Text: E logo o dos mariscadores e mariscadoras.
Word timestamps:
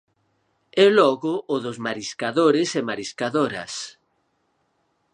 E 0.83 0.85
logo 0.99 1.33
o 1.53 1.55
dos 1.65 1.77
mariscadores 1.85 2.69
e 2.79 2.81
mariscadoras. 2.89 3.73